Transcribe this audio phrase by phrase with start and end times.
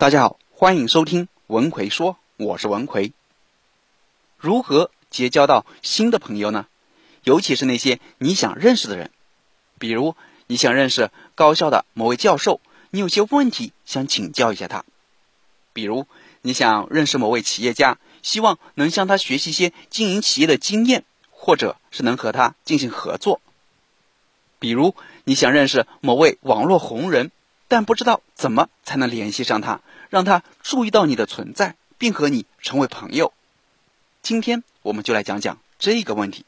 [0.00, 3.12] 大家好，欢迎收听文奎说，我是文奎。
[4.36, 6.66] 如何结交到新的朋友呢？
[7.24, 9.10] 尤其是那些你想认识的人，
[9.76, 10.14] 比如
[10.46, 14.84] 你想认识高校的某位教授，你有些问题想请教一下他；
[15.72, 16.06] 比如
[16.42, 21.02] 你想认识某位企业家，希望能向他学习一些经营企业的经验，
[21.32, 23.40] 或者是能和他进行合作；
[24.60, 24.94] 比如
[25.24, 27.32] 你想认识某位网络红人。
[27.68, 33.34] 但不知道怎么才能联系上他，让他注意到你的存在，并和你成为朋友。
[34.22, 36.46] 今天我们就来讲讲这个问题：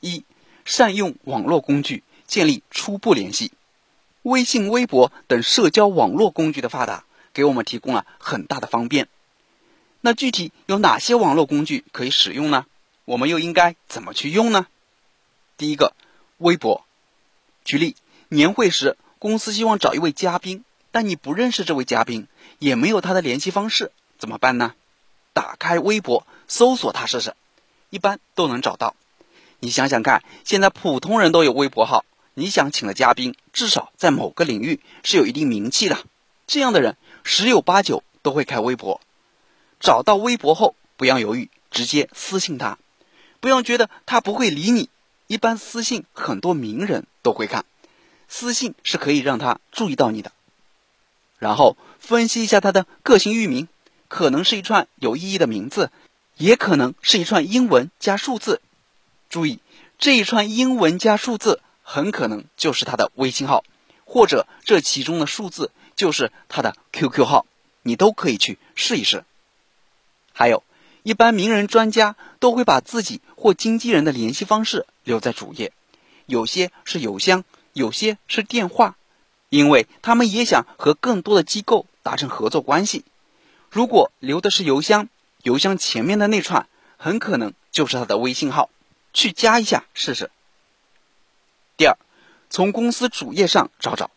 [0.00, 0.24] 一、
[0.64, 3.50] 善用网络工具建立初步联系。
[4.22, 9.08] 微信、微博等社交网络工具的发达，给我们提供了很大的方便。
[10.00, 12.66] 那具体有哪些网络工具可以使用呢？
[13.04, 14.68] 我们又应该怎么去用呢？
[15.56, 15.94] 第一个，
[16.38, 16.84] 微博。
[17.64, 17.96] 举例，
[18.28, 18.96] 年会时。
[19.18, 22.26] 公司希望找一位嘉宾，但你不认识这位嘉宾，
[22.58, 24.74] 也没有他的联系方式，怎么办呢？
[25.32, 27.34] 打开微博搜索他试试，
[27.90, 28.94] 一般都能找到。
[29.58, 35.98] 你想想看，现在普通人都有微博号，你想请的嘉宾，至少在某个领域是有一定名气的，
[36.46, 39.00] 这样的人十有八九都会开微博。
[39.80, 42.78] 找到微博后，不要犹豫，直接私信他，
[43.40, 44.88] 不要觉得他不会理你。
[45.26, 47.64] 一般私信很多名人都会看。
[48.28, 50.32] 私信是可以让他注意到你的，
[51.38, 53.68] 然后分析一下他的个性域名，
[54.08, 55.90] 可能是一串有意义的名字，
[56.36, 58.60] 也可能是一串英文加数字。
[59.30, 59.60] 注意，
[59.98, 63.64] 这一串英文加数字很可能就是他的微信号，
[64.04, 67.46] 或者这其中的数字就是他的 QQ 号，
[67.82, 69.24] 你都可以去试一试。
[70.32, 70.62] 还有，
[71.02, 75.72] 一般名人专家都会把自己或经纪人的联系方式留在主页，
[76.26, 77.44] 有些是邮箱。
[77.76, 78.96] 有些是电话，
[79.50, 83.04] 因为他们也想和更多的机构达成合作关系。
[83.70, 85.10] 如果留的是邮箱，
[85.42, 88.70] 邮箱前面的那串很可能就是他的微信号，
[89.12, 90.30] 去加一下试试。
[91.76, 91.98] 第二，
[92.48, 94.10] 从公司主页上找找，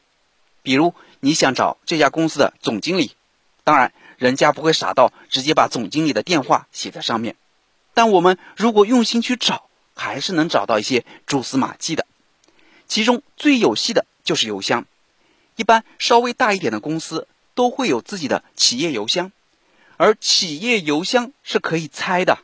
[0.61, 3.11] 比如你想找这家公司的总经理，
[3.65, 7.35] 当然人家不会傻到直接把总经理的电话写在上面，
[7.93, 9.67] 但我们如果用心去找，
[9.97, 12.05] 还是能找到一些蛛丝马迹的。
[12.89, 14.85] 其中最有戏的就是邮箱，
[15.55, 19.31] 一般稍微大一点的公司都会有自己的企业邮箱，
[19.95, 22.39] 而企业邮箱是可以猜的，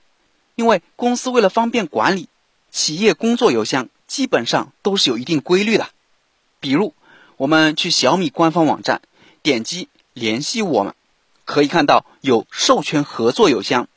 [0.53, 2.29] 因为公司为了方便管理，
[2.69, 5.89] 企业工作邮箱基本上都是有一定规律的。
[6.59, 6.94] 比如，
[7.38, 9.01] 我们去小米官方网站，
[9.41, 10.94] 点击联系我们，
[11.44, 13.88] 可以看到有授权合作邮箱，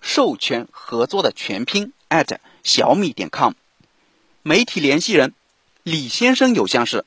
[0.00, 1.92] 授权合作的全拼
[2.62, 3.54] 小米点 com，
[4.42, 5.34] 媒体联系人。
[5.86, 7.04] 李先生邮箱是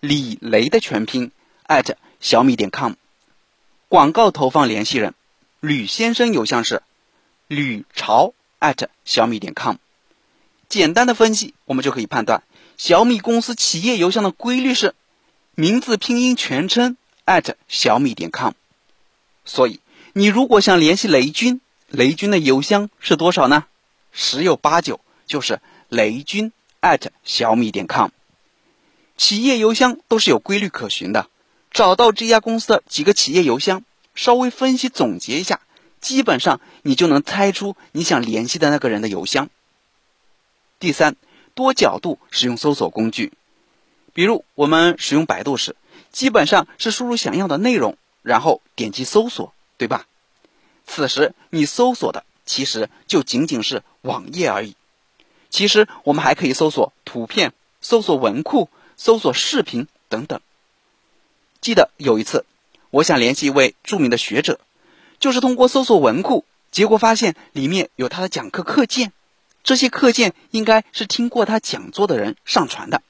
[0.00, 1.32] 李雷的全拼
[1.64, 2.94] 艾特小米点 com，
[3.88, 5.12] 广告投放联系人
[5.60, 6.82] 吕先生邮箱是
[7.46, 9.76] 吕朝艾特小米点 com。
[10.66, 12.42] 简单的分析，我们就可以判断
[12.78, 14.94] 小米公司企业邮箱的规律是
[15.54, 16.96] 名字拼音全称
[17.26, 18.54] 艾特小米点 com。
[19.44, 19.80] 所以，
[20.14, 23.66] 你如果想联系雷军，雷军的邮箱是多少呢？
[24.10, 26.50] 十有八九就是雷军。
[27.22, 28.08] 小米点 com，
[29.16, 31.28] 企业邮箱都是有规律可循的。
[31.70, 35.60] 找到这家公司的几个企业邮箱，稍微分析总结一下，
[36.00, 39.50] 基本上你就能猜出你想联系的那个人的邮箱。
[40.78, 41.16] 第三，
[41.54, 43.32] 多角度使用搜索工具，
[44.14, 45.76] 比如我们使用百度时，
[46.10, 50.06] 基本上是输入想要的内容，然后点击搜索，对吧？
[50.86, 54.74] 此时你搜索的其实就仅仅是网页而已。
[55.50, 57.52] 其实我们还可以搜索图片、
[57.82, 60.40] 搜索文库、搜索视频等等。
[61.60, 62.46] 记得有一次，
[62.90, 64.60] 我想联系一位著名的学者，
[65.18, 69.12] 就是通过搜索文库，结果发现里面有他的讲课课件，
[69.62, 73.02] 这些课件应该是听过他讲座的人上传的，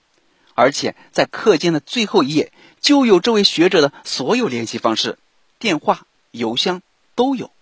[0.54, 5.18] 而且在课件的最后一页就有这位学者的所有联系方式、
[5.58, 6.82] 电话、邮箱
[7.14, 7.52] 都有。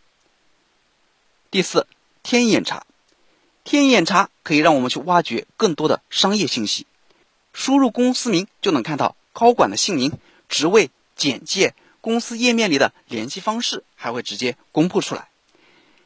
[1.51, 1.87] 第四，
[2.23, 2.85] 天眼查。
[3.71, 6.87] 天眼查可以让我们去挖掘更多的商业信息，
[7.53, 10.15] 输入公司名就能看到高管的姓名、
[10.49, 15.29] 职位、简介、公司页面里的联系方式，还会直接公布出来。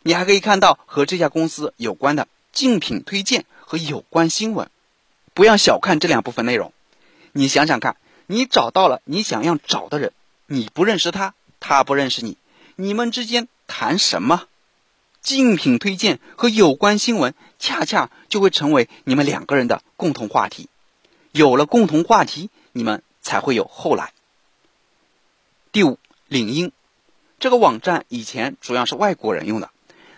[0.02, 4.68] 你还可以看到和这家公司有关的竞品推荐和有关新闻。
[5.32, 6.72] 不要小看这两部分内容，
[7.30, 10.12] 你想想看，你找到了你想要找的人，
[10.48, 12.36] 你不认识他，他不认识你，
[12.74, 14.48] 你们之间谈什么？
[15.22, 20.68] 竞品推荐和有关新闻，恰恰就会成为你们两个人的共同话题。
[21.30, 24.12] 有了共同话题，你们才会有后来。
[25.70, 26.72] 第五，领英。
[27.38, 29.70] 这个网站以前主要是外国人用的，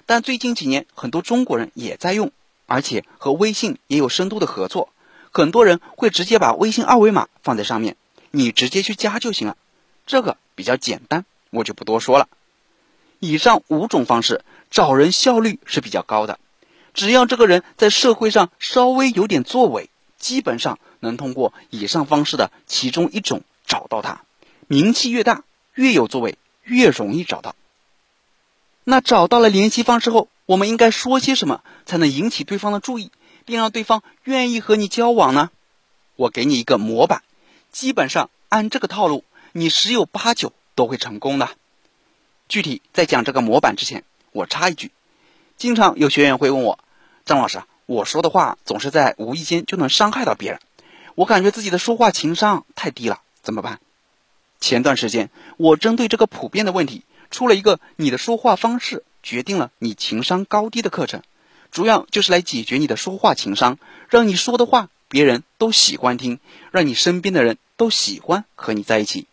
[0.06, 2.32] 但最近几年很多中国人也在用，
[2.66, 4.88] 而且和微信也有深度的合作。
[5.30, 7.96] 很多人会直接把微信二维码放在上面，
[8.30, 9.56] 你直接去加就行了。
[10.06, 12.28] 这个比较简单，我就不多说了。
[13.20, 16.38] 以上五种方式找人效率是比较高的，
[16.92, 24.22] 只要这个人在社会上稍微有点作为，基本上能通过以上方式的其中一种找到他。
[24.66, 25.44] 名气越大，
[25.74, 27.54] 越有作为，越容易找到。
[28.84, 33.10] 那找到了联系方式后，我们应该说些什么才能引起对方的注意？
[33.46, 35.50] 并让对方愿意和你交往呢？
[36.16, 37.22] 我给你一个模板，
[37.70, 41.50] 基本上按这个套路，你十有八九都会成功的。
[42.48, 44.90] 具体在讲这个模板之前，我插一句：
[45.56, 46.78] 经常有学员会问我，
[47.24, 50.60] 张老师啊，我说的话总是在无意间就能伤害到别人，
[51.14, 53.80] 我感觉自己的说话情商太低了，怎么办？
[54.60, 61.22] 前段时间，我针对这个普遍的问题，出了一个“你的说话方式决定了你情商高低”的课程。
[61.70, 66.38] 主要就是来解决你的说话情商，让你说的话别人都喜欢听，
[66.70, 69.26] 让你身边的人都喜欢和你在一起。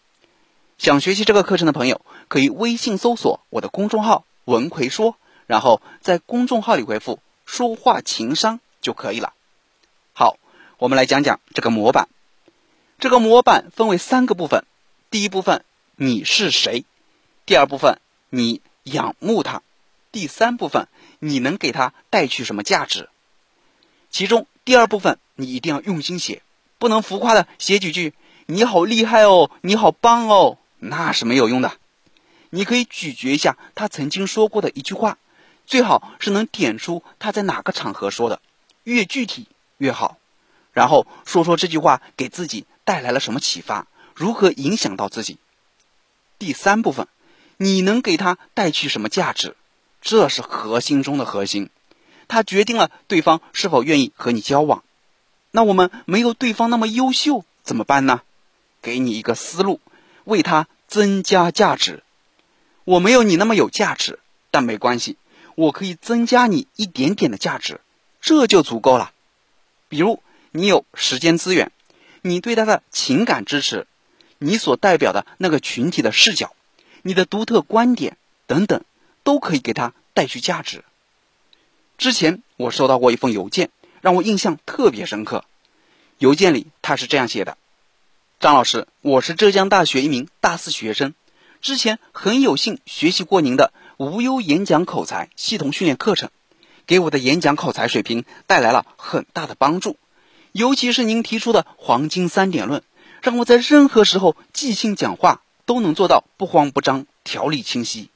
[0.77, 2.01] 想学习这个课程的朋友，
[2.31, 5.18] 可以微信搜索我的公众号“文奎说”，
[5.48, 9.33] 然后在公众号里回复“说话情商”就可以了。
[10.13, 10.38] 好，
[10.78, 12.07] 我们来讲讲这个模板。
[13.00, 14.63] 这个模板分为三个部分：
[15.10, 15.66] 第一部分
[15.98, 16.86] 你是谁；
[17.45, 18.00] 第二部分
[18.30, 19.60] 你仰慕他；
[20.13, 20.88] 第三部分。
[21.19, 23.10] 你能给他带去什么价值？
[24.10, 26.44] 其中第二部分你一定要用心写，
[26.80, 28.13] 不能浮夸的写几句
[28.48, 31.74] “你好厉害哦，你好棒哦”，那是没有用的。
[32.51, 35.18] 你可以咀嚼一下他曾经说过的一句话，
[35.65, 38.39] 最好是能点出他在哪个场合说的，
[38.83, 40.18] 越具体越好。
[40.74, 45.38] 然后说说这句话给自己带来了什么启发，如何影响到自己。
[46.39, 47.07] 第三部分，
[47.57, 49.56] 你能给他带去什么价值？
[50.01, 51.69] 这是核心中的核心，
[52.27, 54.83] 它决定了对方是否愿意和你交往。
[55.51, 58.21] 那我们没有对方那么优秀怎么办呢？
[58.81, 59.80] 给你一个思路，
[60.24, 62.04] 为他增加价值。
[62.91, 64.19] 我没有你那么有价值，
[64.51, 65.15] 但没关系，
[65.55, 67.79] 我可以增加你一点点的价值，
[68.19, 69.13] 这就足够了。
[69.88, 70.21] 比如
[70.51, 71.71] 你有时间资源，
[72.21, 73.88] 你对他的情感支持，
[74.39, 76.53] 你所代表的那个群体的视角，
[77.01, 78.83] 你的独特观点等等。
[79.23, 80.83] 都可以给他带去价值。
[81.99, 83.69] 之前我收到过一封邮件，
[84.01, 85.45] 让我印象特别深刻。
[86.17, 87.55] 邮件里他是这样写的
[88.41, 91.13] ：“张老师，我是浙江大学一名大四学生，
[91.61, 96.31] 之前很有幸学习过您的无忧演讲口才系统训练课程，
[96.87, 99.97] 给我的演讲口才水平带来了很大的帮助。
[100.51, 102.81] 尤其是您提出的黄金三点论，
[103.21, 108.09] 让我在任何时候即兴讲话都能做到不慌不张、条理清晰。”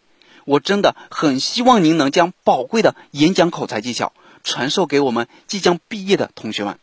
[0.43, 4.13] 我真的很希望您能将宝贵的演讲口才技巧
[4.43, 6.77] 传授给我们即将毕业的同学们，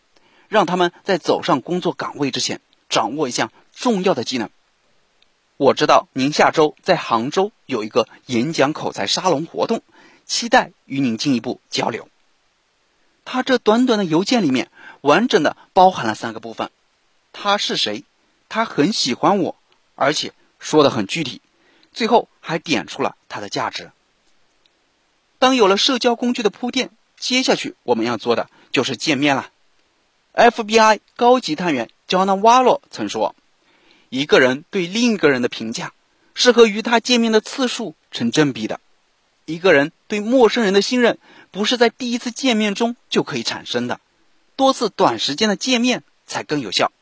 [0.49, 4.51] 让他们在走上工作岗位之前掌握一项重要的技能。
[5.63, 9.81] 我知道您下周在杭州有一个演讲口才沙龙活动，
[10.27, 12.09] 期待与您进一步交流。
[13.25, 14.73] 他这短短的邮件里面
[15.03, 16.73] 完整的包含了三个部分：
[17.33, 18.03] 他是谁？
[18.49, 19.55] 他很喜欢我，
[19.95, 21.41] 而且说的很具体。
[21.93, 23.93] 最后还点出了它的价值。
[25.39, 29.51] 当有了社交工具的铺垫，接下去我们要做的就是见面了。
[30.35, 33.37] FBI 高级探员 John Wallo 曾说
[34.13, 35.95] ：“一个人对另一个人的评价
[36.35, 38.79] 是和与他见面的次数成正比的。
[39.47, 41.17] 一个人对陌生人的信任
[41.51, 44.01] 不是在第一次见面中就可以产生的，
[44.55, 46.93] 多次短时间的见面才更有效。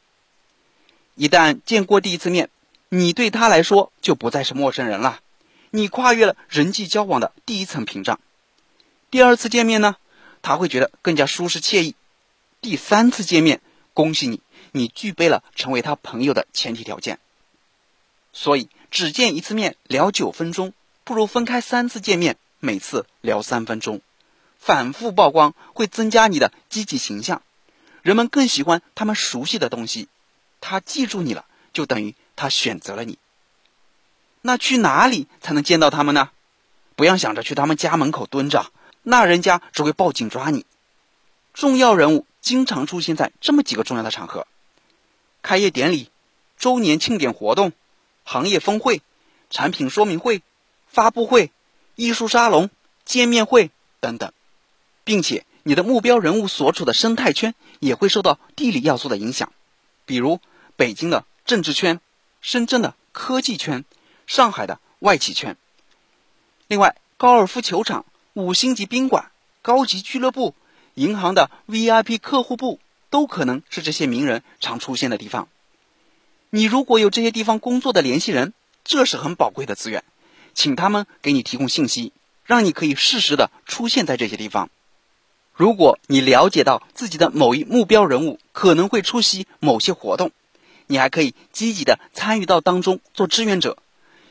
[1.17, 2.49] 一旦见过第一次面。”
[2.93, 5.21] 你对他来说就不再是陌生人了，
[5.71, 8.19] 你跨越了人际交往的第一层屏障。
[9.12, 9.95] 第二次见面呢，
[10.43, 11.95] 他会觉得更加舒适惬意。
[12.61, 13.61] 第三次见面，
[13.95, 14.40] 恭喜你，
[14.73, 17.19] 你具备了成为他朋友的前提条件。
[18.33, 20.73] 所以，只见一次面聊九分钟，
[21.05, 24.00] 不如分开三次见面，每次聊三分钟，
[24.59, 27.43] 反复曝光会增加你的积极形象，
[28.03, 30.09] 人们更喜欢他们熟悉的东西。
[30.61, 32.15] 他记住你了，就等于。
[32.37, 33.19] 他选择了你，
[34.41, 36.31] 那去哪里才能见到他们呢？
[36.97, 38.73] 不要想着去他们家门口蹲着，
[39.03, 40.65] 那人家只会报警抓你。
[41.53, 44.47] 重要人物经常出现在这么几个重要的场合：
[45.43, 46.11] 开业典礼、
[46.59, 47.73] 周年庆典活动、
[48.25, 49.03] 行业峰会、
[49.51, 50.43] 产品说明会、
[50.87, 51.51] 发布会、
[51.95, 52.71] 艺术沙龙、
[53.05, 53.71] 见面会
[54.01, 54.33] 等等，
[55.05, 59.53] 并且你的目标人物所处的生态圈也会受到地理要素的影响，
[60.07, 60.41] 比如
[60.77, 62.01] 北京的政治圈。
[62.43, 63.85] 深圳的科技圈、
[64.27, 65.59] 上海的外企圈。
[66.69, 69.31] 另外，高尔夫球场、五星级宾馆、
[69.61, 70.55] 高级俱乐部、
[70.95, 75.49] 银行的 VIP 客户部，都可能是这些名人常出现的地方。
[76.49, 80.02] 你如果有这些地方工作的联系人，这是很宝贵的资源，
[80.55, 82.12] 请他们给你提供信息，
[82.45, 84.71] 让你可以适时的出现在这些地方。
[85.55, 90.31] 如果你了解到自己的某一目标人物可能会出席某些活动，
[90.87, 93.76] 你还可以积极的参与到当中做志愿者。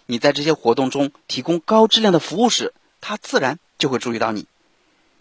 [0.08, 4.48] 你在这些活动中提供高质量的服务时，他自然就会注意到你。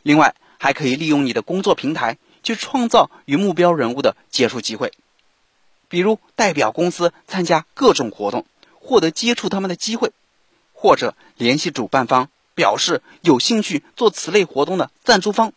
[0.02, 2.16] 另外，还可以利用你的工作平台
[2.48, 4.94] 去创造与目标人物的接触机会，
[5.90, 10.12] 比如代表公司参加各种活动，获得接触他们的机会，
[10.72, 15.52] 或者联系主办方表示有兴趣做此类活动的赞助方，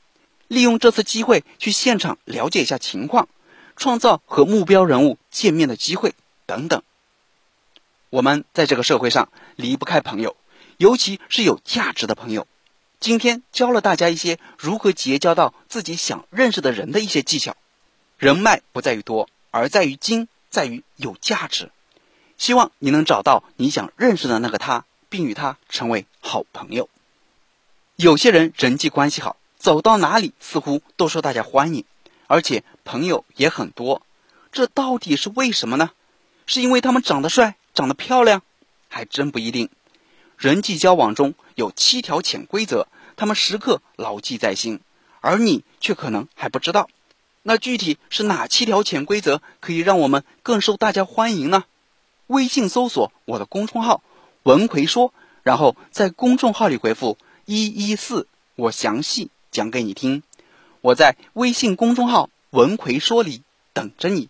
[0.50, 3.30] 利用这次机会去现场了解一下情况，
[3.78, 6.14] 创造和目标人物见面的机会
[6.46, 6.84] 等等。
[8.10, 10.36] 我们在这个社会上离不开朋友，
[10.76, 12.48] 尤其是有价值的朋友。
[13.02, 17.58] 今天教了大家一些如何结交到自己想认识的人的一些技巧。
[18.20, 21.72] 人脉不在于多，而在于精，在于有价值。
[22.38, 26.90] 希望你能找到你想认识的那个他，并与他成为好朋友。
[27.96, 31.84] 有些人人际关系好，走到哪里似乎都受大家欢迎，
[32.28, 34.04] 而且朋友也很多。
[34.52, 35.90] 这到底是为什么呢？
[36.46, 37.56] 是因为他们长得帅？
[37.74, 38.44] 长得漂亮，
[38.90, 39.70] 还真不一定。
[40.42, 44.80] 人际交往中有七条潜规则，他们时刻牢记在心，
[45.20, 46.90] 而你却可能还不知道。
[47.44, 51.66] 那具体是哪七条潜规则，可以让我们更受大家欢迎呢？
[52.26, 54.02] 微信搜索我的公众号
[54.42, 58.26] “文奎说”，然后在公众号里回复“一一四”，
[58.58, 60.24] 我详细讲给你听。
[60.82, 63.44] 我在微信公众号“文奎说”里
[63.74, 64.28] 等着你。